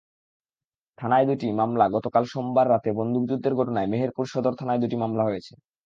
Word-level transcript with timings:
থানায় 0.97 1.25
দুটি 1.25 1.47
মামলাগতকাল 1.59 2.23
সোমবার 2.25 2.65
রাতে 2.69 2.89
বন্দুকযুদ্ধের 2.99 3.53
ঘটনায় 3.55 3.89
মেহেরপুর 3.91 4.25
সদর 4.25 4.53
থানায় 4.59 4.81
দুটি 4.83 4.95
মামলা 4.95 5.23
হয়েছে। 5.23 5.53